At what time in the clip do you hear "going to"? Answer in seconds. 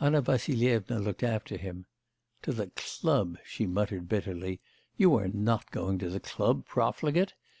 5.70-6.10